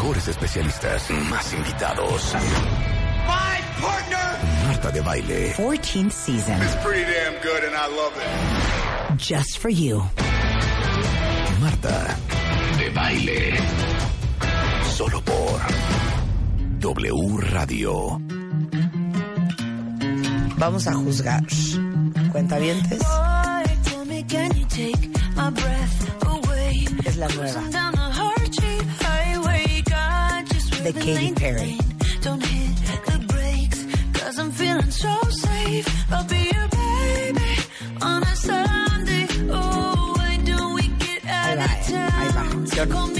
[0.00, 1.10] Mejores especialistas.
[1.28, 2.34] Más invitados.
[3.26, 5.54] My partner Marta de baile.
[5.54, 6.62] 14th season.
[6.62, 9.18] is pretty damn good and I love it.
[9.18, 10.02] Just for you.
[11.60, 12.16] Marta
[12.78, 13.58] de baile.
[14.96, 15.60] Solo por
[16.78, 18.18] W Radio.
[20.56, 21.42] Vamos a juzgar.
[22.32, 23.02] Cuentavientes.
[27.04, 27.99] Es la nueva.
[40.44, 43.19] Don't we get Ahí out va, of eh, ahí va.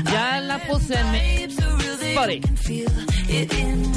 [0.91, 1.19] en mi...
[1.19, 2.41] vibes so real that Buddy.
[2.67, 2.85] you
[3.47, 3.91] can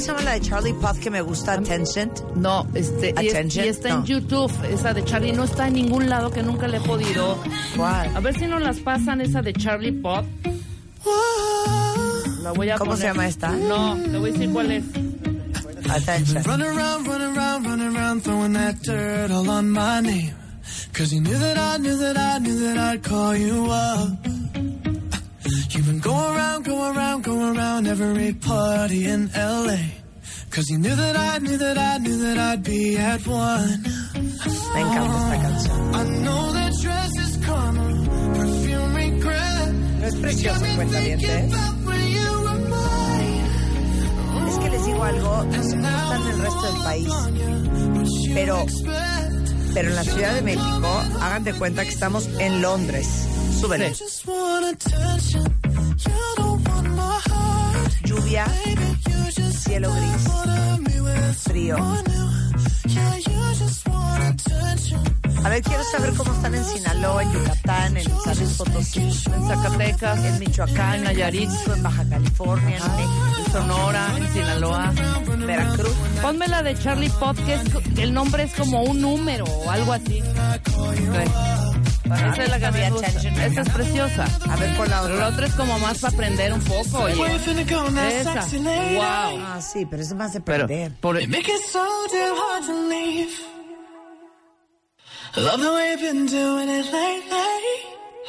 [0.00, 1.52] ¿Cómo se llama la de Charlie Puth que me gusta?
[1.52, 2.10] Attention.
[2.36, 3.94] No, este, y, es- y está no.
[3.96, 5.32] en YouTube, esa de Charlie.
[5.32, 7.38] No está en ningún lado que nunca le he podido.
[7.76, 8.16] ¿Cuál?
[8.16, 10.24] A ver si nos las pasan, esa de Charlie Pop.
[12.42, 13.12] La voy a ¿Cómo se poner.
[13.14, 13.50] llama esta?
[13.50, 14.84] No, te voy a decir cuál es.
[15.90, 16.44] Attention.
[16.44, 20.32] Run around, run around, run around, throwing that dirt all on my name.
[20.94, 24.08] Cause you knew that I knew that I knew that I'd call you up.
[26.20, 29.78] Around, going around, going around every party in LA.
[30.50, 33.82] Cause you knew that I knew that I knew that I'd be at one.
[33.82, 35.94] Me encanta esta canción.
[35.94, 37.84] I know that dress is karma,
[38.34, 39.72] perfume regret.
[40.00, 41.50] No es precioso, cuentavientes.
[41.84, 42.50] Mine.
[44.48, 47.08] Es que les digo algo, no está en el resto del país,
[48.34, 48.66] pero,
[49.72, 53.06] pero en la Ciudad de México, hagan de cuenta que estamos en Londres.
[53.60, 53.94] Súbele.
[58.04, 58.46] Lluvia,
[59.52, 61.76] cielo gris, frío.
[65.42, 70.24] A ver, quiero saber cómo están en Sinaloa, en Yucatán, en San Potosí, En Zacatecas,
[70.24, 74.92] en Michoacán, en Nayarit, en Baja California, en Sonora, en Sinaloa.
[75.32, 75.94] en Veracruz.
[76.20, 77.62] Ponme la de Charlie Pop, que es,
[77.98, 80.22] el nombre es como un número o algo así.
[82.14, 83.06] Esa es la que me gusta.
[83.46, 84.24] Esa es preciosa.
[84.50, 85.28] A ver, por la Pero la otra.
[85.28, 87.14] otra es como más para aprender un poco, oye.
[88.20, 88.46] Esa.
[88.94, 89.40] Wow.
[89.42, 90.92] Ah, sí, pero es más de Pero, perder.
[91.00, 93.30] por, You make it so damn hard to leave.
[95.36, 97.70] Love the way you've been doing it lately.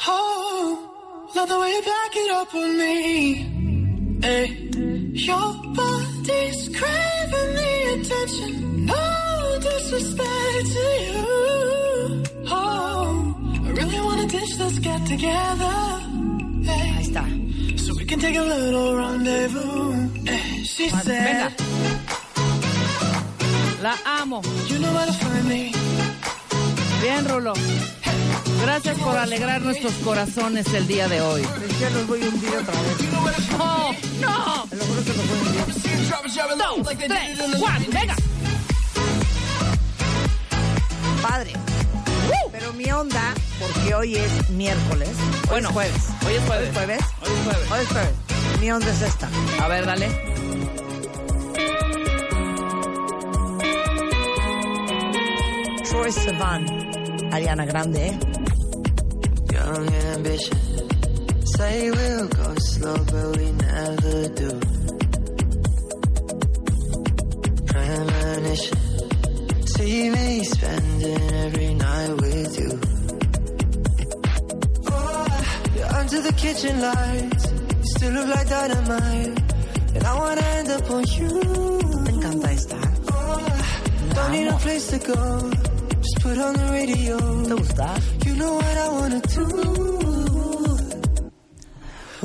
[0.08, 4.20] Oh, love the way you back it up on me.
[4.22, 4.70] Hey,
[5.14, 8.86] your body's craving the attention.
[8.86, 12.24] No disrespect to you.
[12.52, 12.91] Oh,
[13.92, 13.98] Ahí
[16.64, 17.26] Hey, está.
[17.78, 20.10] so we can take a little rendezvous.
[20.26, 21.04] Hey, she Venga.
[21.04, 21.52] said,
[23.82, 24.42] La amo.
[24.68, 25.74] You know where to find me.
[27.02, 27.54] Bien, Rulo.
[28.62, 31.42] Gracias por alegrar nuestros corazones el día de hoy.
[31.80, 32.98] Que los voy a hundir otra vez.
[33.60, 33.92] ¡Oh,
[34.22, 34.66] no!
[34.70, 35.62] Te lo juro que los voy a hundir.
[36.58, 38.16] Dos, tres, cuatro, venga.
[41.22, 41.54] Padre.
[42.62, 45.10] Pero mi onda, porque hoy es miércoles.
[45.46, 46.04] Hoy Bueno, es jueves.
[46.28, 46.70] hoy es jueves.
[46.70, 47.02] ¿Hoy es jueves?
[47.22, 47.72] Hoy es jueves.
[47.72, 48.60] Hoy es jueves.
[48.60, 49.30] Mi onda es esta.
[49.60, 50.08] A ver, dale.
[55.90, 56.66] Troy Sivan.
[57.34, 58.20] Ariana Grande, ¿eh?
[59.54, 60.58] Young ambition.
[61.58, 64.60] Say we'll go slow, but we never do.
[67.68, 68.91] Premonition.
[69.82, 72.72] See me spending every night with you.
[74.94, 75.26] Oh,
[75.76, 77.44] you're under the kitchen lights.
[77.52, 79.42] You still look like dynamite.
[79.96, 81.34] And I wanna end up on you.
[82.04, 82.80] Me encanta esta.
[83.12, 83.42] Oh,
[84.14, 85.50] don't need a place to go.
[86.06, 87.18] Just put on the radio.
[87.50, 87.90] ¿Te gusta?
[88.26, 89.46] You know what I wanna do.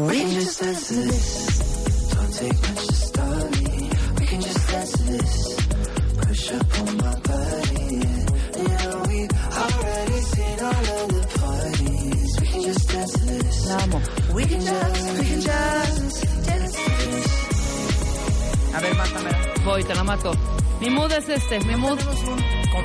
[0.08, 1.28] We can just dance to this.
[2.12, 3.90] Don't take much to start me.
[4.18, 5.65] We can just dance to this.
[18.74, 19.38] A ver, mátamela.
[19.64, 20.32] Voy, te la mato.
[20.80, 21.98] Mi mood es este, mi mood.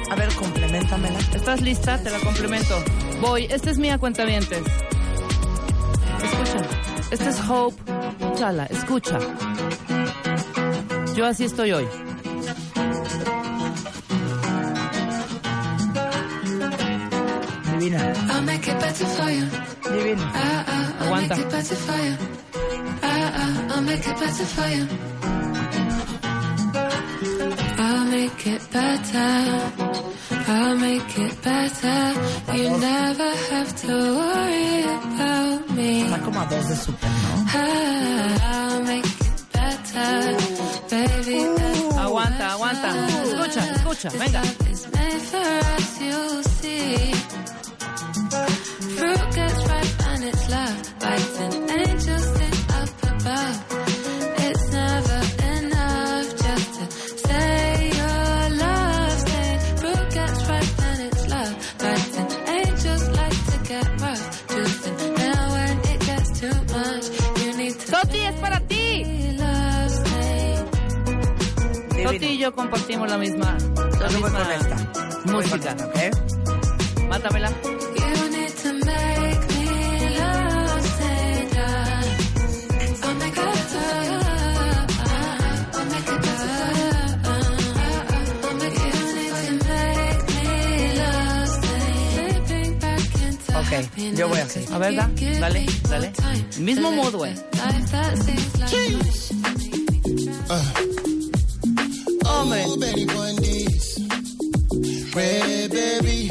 [0.10, 1.20] A ver, complementamela.
[1.34, 2.02] ¿Estás lista?
[2.02, 2.82] Te la complemento.
[3.20, 4.64] Voy, esta es mía, cuentavientes.
[6.24, 6.66] Escucha.
[7.12, 7.76] Esta es Hope.
[8.36, 9.20] Chala, escucha.
[11.16, 11.88] Yo así estoy hoy.
[18.42, 19.46] I'll make it better for you.
[19.84, 20.24] Divina.
[20.24, 21.30] Uh, uh, I'll Aguanta.
[21.30, 22.14] make it better for you.
[23.04, 24.84] Uh, uh, I'll make it better for you.
[27.78, 29.30] I'll make it better.
[30.48, 32.00] I'll make it better.
[32.58, 36.02] You never have to worry about me.
[36.06, 37.46] Está como a dos de super, ¿no?
[37.54, 40.36] I'll make it better,
[40.90, 41.40] baby.
[41.58, 42.90] that's Aguanta, aguanta.
[43.24, 44.42] Escucha, escucha, venga.
[44.68, 45.38] It's made for
[45.76, 47.14] us, you'll see.
[72.42, 73.56] Yo compartimos la misma,
[74.00, 74.76] la misma con esta.
[74.76, 75.70] Voy con música.
[75.70, 77.08] esta, ¿ok?
[77.08, 77.52] Mátamela.
[93.56, 93.72] Ok,
[94.18, 94.66] yo voy así.
[94.74, 95.10] A ver, da,
[95.40, 96.12] dale, dale.
[96.60, 97.36] Mismo mood, güey.
[98.16, 98.60] Seems
[100.52, 100.91] like
[102.52, 102.88] Hombre.
[102.88, 104.00] Betty Bundy's.
[105.16, 106.30] Red baby,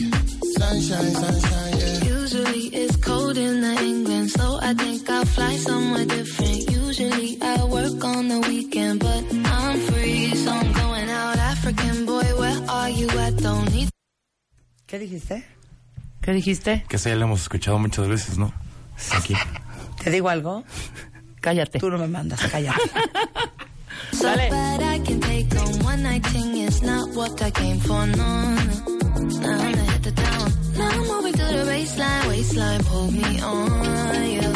[0.57, 2.05] sunshine, sunshine, yeah.
[2.05, 6.71] Usually it's cold in the England, so I think I'll fly somewhere different.
[6.71, 11.37] Usually I work on the weekend, but I'm free, so I'm going out.
[11.37, 13.09] African boy, where are you?
[13.09, 13.91] I don't need
[14.87, 15.45] ¿Qué dijiste?
[16.23, 16.85] ¿Qué dijiste?
[16.89, 18.53] Que esa ya la hemos escuchado muchas veces, ¿no?
[19.13, 19.37] Aquí.
[20.03, 20.65] ¿Te digo algo?
[21.41, 21.79] Cállate.
[21.79, 22.81] Tú no me mandas, cállate.
[25.05, 28.75] Can take on one night thing is not what I came for, no, no.
[29.41, 30.53] Now I'm gonna hit the town.
[30.77, 34.53] Now I'm moving to the baseline, waistline, pull me on, yeah.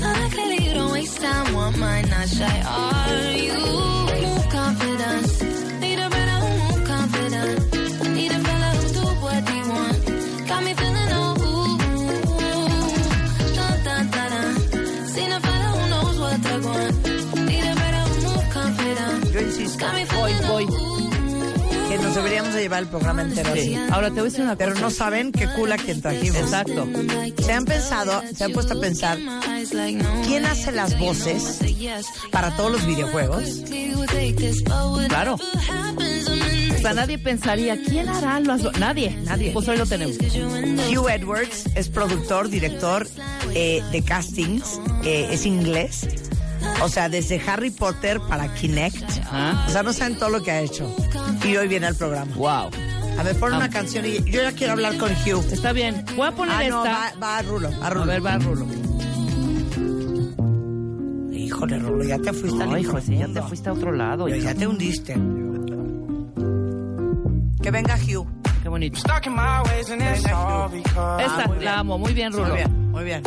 [0.00, 4.07] Now clearly you don't waste time, want mine, not shy, are you?
[22.18, 23.76] Deberíamos de llevar el programa entero Sí.
[23.90, 24.68] Ahora te voy a decir una cosa.
[24.68, 26.36] Pero no saben qué cool a quien trajimos.
[26.36, 26.86] Exacto.
[27.42, 29.18] Se han pensado, se han puesto a pensar,
[30.26, 31.58] ¿quién hace las voces
[32.30, 33.62] para todos los videojuegos?
[35.08, 35.34] Claro.
[35.34, 38.62] O sea, nadie pensaría, ¿quién hará las...
[38.62, 38.78] vo-?
[38.78, 39.50] Nadie, nadie.
[39.50, 40.16] Pues hoy lo tenemos.
[40.16, 43.08] Hugh Edwards es productor, director
[43.52, 46.06] eh, de castings, eh, es inglés.
[46.82, 49.02] O sea, desde Harry Potter para Kinect.
[49.24, 49.64] Ajá.
[49.66, 50.94] O sea, no saben todo lo que ha hecho.
[51.44, 52.32] Y hoy viene al programa.
[52.36, 52.70] Wow.
[53.18, 53.70] A ver, pon una Ah.
[53.70, 55.44] canción y yo ya quiero hablar con Hugh.
[55.52, 56.04] Está bien.
[56.16, 56.98] Voy a poner Ah, no, esta.
[56.98, 58.02] va, va a Rulo, a Rulo.
[58.02, 58.66] A ver, va, Rulo.
[61.32, 64.28] Híjole, Rulo, ya te fuiste al No, hijo, si ya te fuiste a otro lado.
[64.28, 64.52] Hija.
[64.52, 65.14] ya te hundiste.
[67.62, 68.26] Que venga Hugh.
[68.42, 68.98] Que Qué bonito.
[71.18, 71.98] Esta, la amo.
[71.98, 72.46] Muy bien, Rulo.
[72.48, 73.22] Muy bien, muy bien.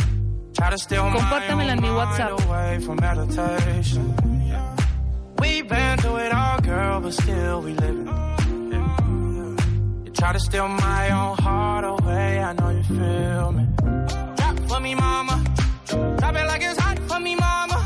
[0.61, 2.37] Try to steal my Compártamela en mi own WhatsApp.
[2.37, 4.13] mind away from meditation.
[4.47, 4.75] Yeah.
[5.39, 8.05] We've been through it all, girl, but still we living.
[8.05, 9.55] Yeah.
[10.05, 13.65] You try to steal my own heart away, I know you feel me.
[14.37, 15.43] Drop for me, mama.
[16.19, 17.83] Drop it like it's hot for me, mama.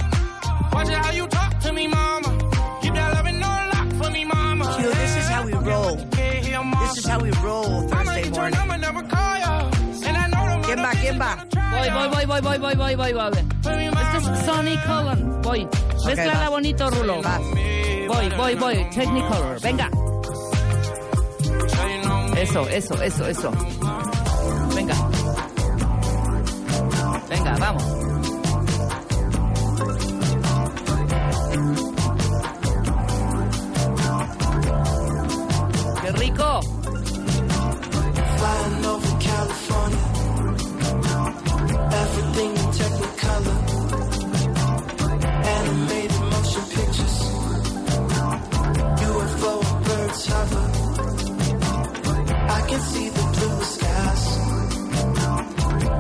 [0.74, 2.28] Watch it how you talk to me, mama.
[2.82, 4.66] Keep that loving on lock for me, mama.
[4.76, 5.96] Q, this is how we roll.
[5.96, 8.60] This is how we roll Thursday morning.
[10.66, 10.92] ¿Quién va?
[11.00, 11.55] ¿Quién va?
[11.94, 13.48] Voy, voy, voy, voy, voy, voy, voy, voy, voy.
[13.64, 15.42] Este es Sonny Colon.
[15.44, 15.68] Voy.
[16.06, 16.50] Mézclala vas.
[16.50, 17.22] bonito, Rulo.
[18.08, 18.90] Voy, voy, voy.
[18.90, 19.62] Technicolor.
[19.62, 19.90] Venga.
[22.38, 23.52] Eso, eso, eso, eso.
[24.76, 24.96] Venga.
[27.30, 27.84] Venga, vamos.
[36.02, 36.60] ¡Qué rico!
[42.38, 43.58] Everything in Technicolor.
[45.56, 47.16] Animated motion pictures.
[49.08, 50.66] UFO and birds hover.
[52.58, 54.24] I can see the blue skies.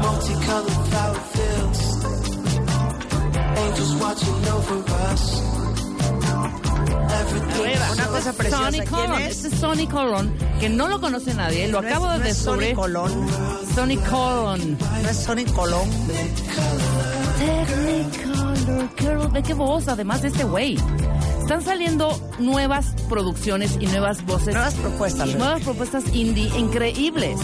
[0.04, 1.82] Multicolored flower fields.
[3.64, 4.80] Angels watching over
[5.12, 5.42] us.
[7.96, 8.58] Una cosa preciosa.
[8.66, 9.22] Sonny ¿Quién Colon.
[9.22, 9.28] es?
[9.38, 11.68] Este es Sonny Colon, que no lo conoce nadie.
[11.70, 12.76] Lo No acabo es- de no es Sonny descubrir.
[13.76, 13.90] Colón.
[13.90, 14.78] Sonny Colon.
[15.04, 15.90] No es Sonny Colón.
[17.38, 18.90] Technicolor.
[18.96, 19.88] Qué, ¿De qué voz?
[19.90, 20.78] Además de este güey.
[21.42, 24.54] Están saliendo nuevas producciones y nuevas voces.
[24.54, 25.36] Nuevas propuestas.
[25.36, 27.38] Nuevas propuestas indie increíbles.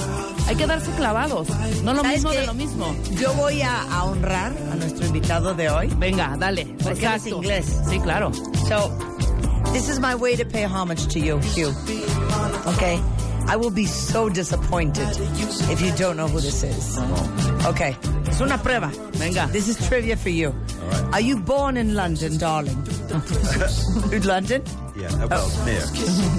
[0.47, 1.50] Hay que darse clavados.
[1.83, 2.95] No lo ¿Sabes mismo de lo mismo.
[3.19, 5.88] Yo voy a, a honrar a nuestro invitado de hoy.
[5.97, 6.65] Venga, dale.
[6.81, 7.65] Porque es inglés.
[7.89, 8.31] Sí, claro.
[8.69, 8.97] So,
[9.73, 11.75] this is my way to pay homage to you, Hugh.
[12.67, 13.01] Okay?
[13.51, 15.08] I will be so disappointed
[15.74, 16.98] if you don't know who this is.
[17.65, 17.98] Okay.
[18.27, 18.88] Es una prueba.
[19.17, 19.46] Venga.
[19.51, 20.55] This is trivia for you.
[21.12, 22.77] Are you born in London, darling?
[24.13, 24.63] in London?
[24.96, 25.84] Yeah, well, near.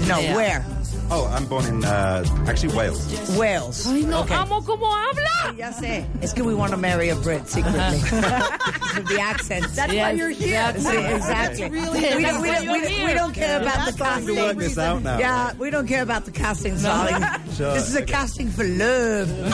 [0.07, 0.35] No, Yeah.
[0.35, 0.65] where?
[1.11, 3.05] Oh, I'm born in uh, actually Wales.
[3.37, 3.85] Wales.
[3.87, 4.35] Ay, no, Okay.
[4.35, 5.53] amo cómo habla.
[5.57, 6.05] Ya sé.
[6.21, 7.99] Es que we want to marry a Brit secretly.
[8.03, 9.65] Because of the accent.
[9.75, 10.73] That's why you're here.
[10.77, 11.69] Sí, exactly.
[11.69, 14.35] we, don't, we, don't, we, don't, we don't care about the trying to casting.
[14.37, 15.17] work this out now.
[15.19, 17.23] Yeah, we don't care about the casting, darling.
[17.53, 17.73] Sure.
[17.75, 19.29] This is a casting for love.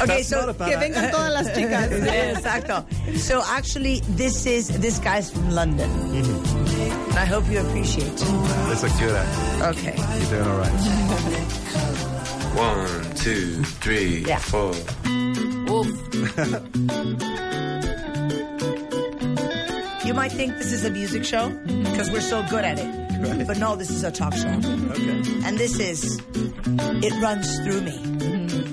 [0.00, 1.10] okay, That's so not a bad que vengan idea.
[1.12, 1.90] todas las chicas.
[1.90, 2.84] Yeah, exacto.
[3.18, 6.61] So actually, this is this guy's from London, and
[7.22, 8.18] I hope you appreciate it.
[8.18, 9.78] That's a good act.
[9.78, 9.94] Okay.
[9.96, 10.72] You're doing all right.
[12.58, 14.38] One, two, three, Yeah.
[14.38, 14.70] four.
[15.70, 15.86] Uf.
[20.04, 21.48] You might think this is a music show
[21.84, 24.48] because we're so good at it, but no, this is a talk show.
[24.48, 25.22] Okay.
[25.46, 26.20] And this is
[27.06, 27.98] It Runs Through Me.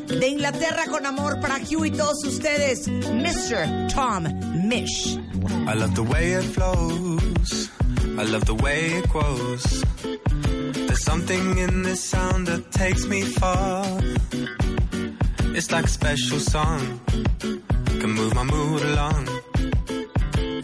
[0.07, 3.87] De Inglaterra con amor para Hugh y todos ustedes, Mr.
[3.93, 4.23] Tom
[4.67, 5.17] Mish.
[5.67, 7.28] I love the way it flows.
[8.19, 9.65] I love the way it grows.
[10.87, 13.85] There's something in this sound that takes me far.
[15.55, 16.99] It's like a special song.
[18.01, 19.23] Can move my mood along.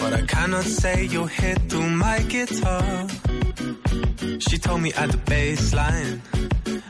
[0.01, 3.07] But I cannot say you'll hit through my guitar.
[4.45, 6.21] She told me at the bass line,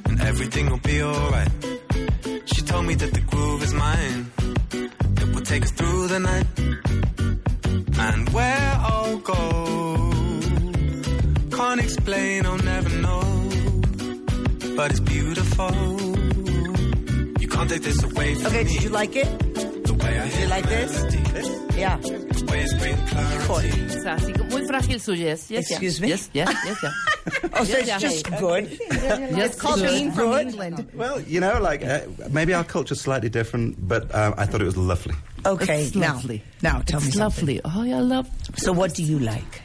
[0.05, 1.51] and everything will be alright.
[2.45, 4.31] She told me that the groove is mine.
[5.22, 6.48] It will take us through the night.
[8.07, 9.64] And where I'll go,
[12.05, 13.21] explain, I'll never know.
[14.75, 15.71] But it's beautiful.
[17.41, 18.74] You can't take this away from Okay, me.
[18.74, 19.25] did you like it?
[19.85, 21.75] the way I Did you like this?
[21.75, 21.97] Yeah.
[21.97, 23.71] The way it's bring clarity.
[23.85, 25.50] O sea, así muy frágil su yes.
[25.50, 25.77] yes yeah.
[25.77, 26.07] Excuse me?
[26.09, 26.91] Yes, yes, yes, yeah.
[27.53, 28.00] Oh, so Yes, it's yeah.
[28.00, 28.79] just good.
[29.38, 29.89] Yes, called good.
[29.89, 30.88] being from England.
[30.93, 34.65] Well, you know, like uh, maybe our culture's slightly different, but um, I thought it
[34.65, 35.15] was lovely.
[35.45, 36.43] Okay, It's now, lovely.
[36.62, 37.45] now tell me It's something.
[37.47, 37.62] lovely.
[37.65, 38.27] Oh, I love.
[38.57, 39.62] So what do you like?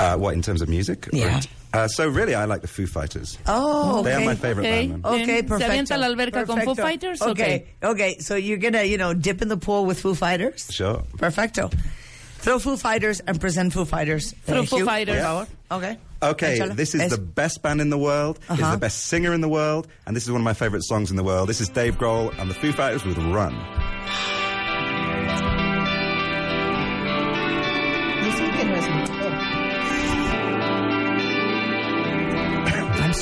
[0.00, 1.08] Uh, what in terms of music?
[1.12, 1.38] Yeah.
[1.38, 1.42] in-
[1.74, 3.38] uh, so really, I like the Foo Fighters.
[3.46, 4.24] Oh, They are okay.
[4.26, 4.88] my favorite Okay.
[4.88, 5.02] band.
[5.02, 5.12] man.
[5.14, 5.72] Okay, Se perfecto.
[5.72, 8.18] avienta a la alberca con Foo Fighters, Okay, okay.
[8.18, 10.66] So you're gonna, you know, dip in the pool with Foo Fighters.
[10.70, 11.02] Sure.
[11.16, 11.70] Perfecto.
[12.40, 14.34] Throw Foo Fighters and present Foo Fighters.
[14.44, 15.22] Throw Foo Fighters.
[15.24, 15.46] por favor.
[15.70, 15.98] Okay.
[16.22, 16.76] Okay, Échalo.
[16.76, 18.38] this is Es- the best band in the world.
[18.50, 18.72] It's Uh-huh.
[18.72, 21.16] the best singer in the world, and this is one of my favorite songs in
[21.16, 21.48] the world.
[21.48, 23.54] This is Dave Grohl and the Foo Fighters with "Run."
[28.34, 29.21] I'm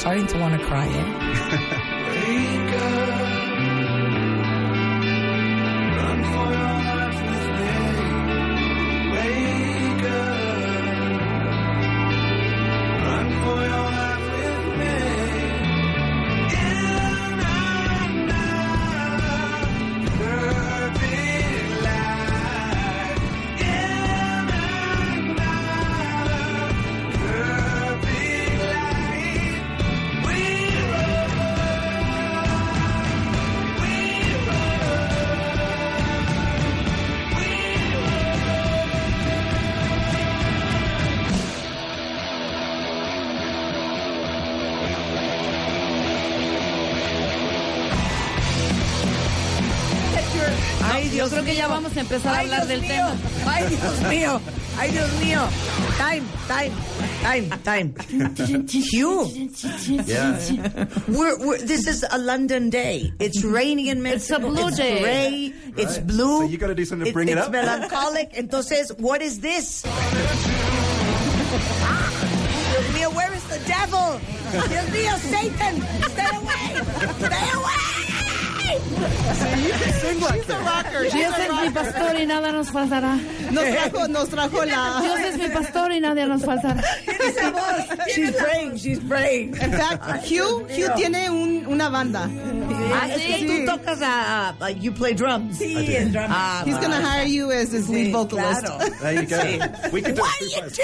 [0.00, 0.86] starting to want to cry.
[0.88, 1.86] Eh?
[51.20, 51.74] Yo creo que ya mío.
[51.74, 52.88] vamos a empezar a hablar Dios del mío.
[52.88, 53.16] tema.
[53.54, 54.40] Ay, Dios mío.
[54.78, 55.48] Ay, Dios mío.
[55.98, 56.72] Time, time,
[57.22, 57.94] time, time.
[58.92, 59.28] Hugh.
[60.06, 60.38] Yeah.
[61.08, 63.12] We're, we're, this is a London day.
[63.18, 64.36] It's raining in Mexico.
[64.38, 65.00] It's a blue day.
[65.00, 65.52] gray.
[65.76, 66.06] It's Right.
[66.06, 66.38] blue.
[66.40, 67.52] So you gotta do something to bring it it's up.
[67.52, 68.32] melancholic.
[68.32, 69.82] Entonces, what is this?
[69.82, 69.92] Dios
[72.96, 74.18] mío, where is the devil?
[74.68, 76.80] Dios mío, Satan, stay away!
[77.20, 77.89] Stay away!
[78.70, 81.04] She's a rocker.
[81.04, 83.16] She's Dios a es mi pastor y nada nos faltará.
[83.50, 85.00] Nos trajo, nos trajo la.
[85.00, 86.82] Dios es mi pastor y nada nos faltará.
[87.06, 87.86] Esa voz.
[88.14, 89.54] She's praying, she's praying.
[89.56, 92.28] In fact, Hugh, Hugh tiene un, una banda.
[92.92, 95.58] Ah, es que tú tocas a, a- you play drums.
[95.58, 95.74] Sí,
[96.12, 96.28] do.
[96.28, 98.62] Ah, He's gonna hire you as his lead vocalist.
[98.64, 98.78] claro.
[99.00, 99.90] There you go.
[99.92, 100.52] We could do What it.
[100.52, 100.82] you do?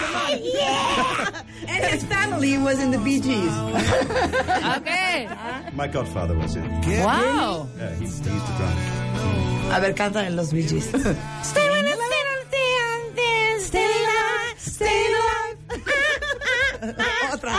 [0.42, 1.42] Yeah.
[1.68, 3.52] And his family was in the Bee Gees.
[4.80, 5.26] Okay.
[5.26, 5.70] Uh-huh.
[5.74, 6.64] My godfather was it.
[7.04, 7.66] Wow.
[7.78, 8.76] Yeah, he, he used to drum.
[9.72, 10.84] A ver, canta en los Bee Gees.
[10.86, 11.98] Stay with us,
[12.48, 15.56] stay on there, stay alive, stay alive.
[17.32, 17.54] Otra.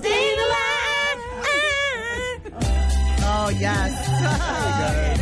[0.00, 1.20] Stay alive.
[3.26, 5.13] Oh yes.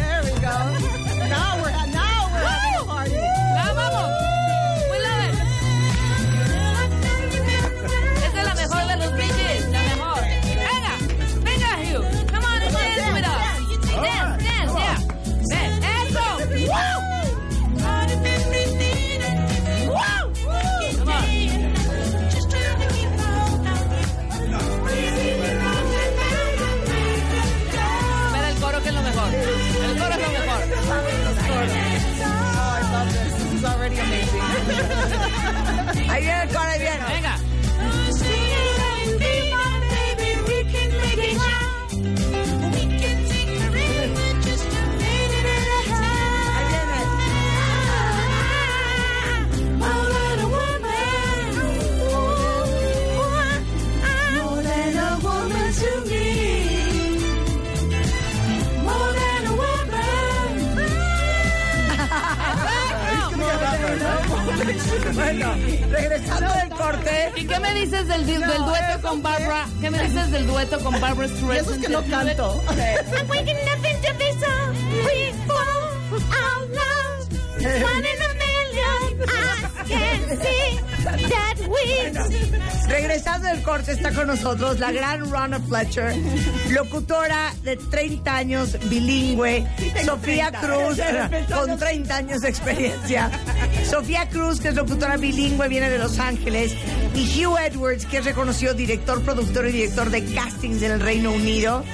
[65.15, 65.55] Bueno,
[65.91, 67.33] regresando del corte.
[67.37, 69.67] ¿Y qué me dices del, du- del dueto con Barbara?
[69.81, 71.57] ¿Qué me dices del dueto con Barbara Streisand?
[71.59, 72.63] eso es que no canto.
[77.63, 79.23] One in a million.
[79.29, 80.81] I can see
[81.29, 81.52] that
[82.89, 86.15] Regresando del corte está con nosotros la gran Ronna Fletcher,
[86.71, 89.67] locutora de 30 años, bilingüe.
[90.05, 90.99] Sofía Cruz,
[91.55, 93.31] con 30 años de experiencia.
[93.89, 96.75] Sofía Cruz, que es locutora bilingüe, viene de Los Ángeles.
[97.15, 101.85] Y Hugh Edwards, que es reconocido director, productor y director de castings del Reino Unido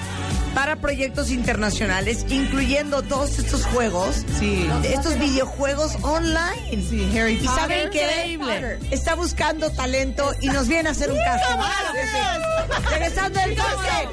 [0.55, 4.69] para proyectos internacionales, incluyendo todos estos juegos, Sí.
[4.85, 6.83] estos videojuegos online.
[6.89, 8.05] Sí, Harry ¿Y saben qué?
[8.33, 8.79] Increíble.
[8.91, 12.85] Está buscando talento y nos viene a hacer un que sí.
[12.91, 14.09] Regresando el corte.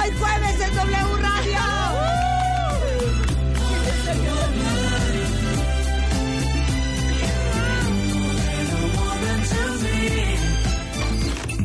[0.00, 1.58] Hoy jueves en W Radio.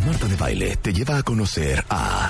[0.06, 2.30] Marta de Baile te lleva a conocer a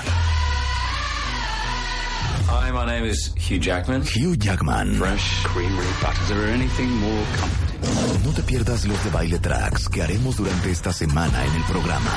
[2.74, 4.02] my name is Hugh Jackman.
[4.02, 4.94] Hugh Jackman.
[4.96, 6.22] Fresh creamery butter.
[6.22, 8.24] Is there anything more comforting?
[8.24, 12.10] No te pierdas los de baile tracks que haremos durante esta semana en el programa.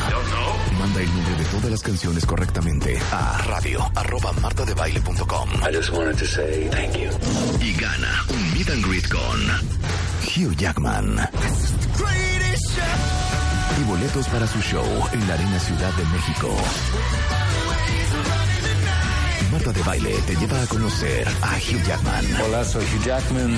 [0.79, 6.17] Manda el nombre de todas las canciones correctamente a radio arroba martadebaile.com I just wanted
[6.17, 7.09] to say thank you.
[7.61, 9.39] y gana un meet and greet con
[10.23, 11.19] Hugh Jackman.
[13.79, 17.36] Y boletos para su show en la Arena Ciudad de México.
[19.57, 22.25] Marta de Baile te lleva a conocer a Hugh Jackman.
[22.45, 23.57] Hola, soy Hugh Jackman.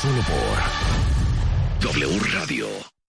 [0.00, 2.88] Solo por W Radio.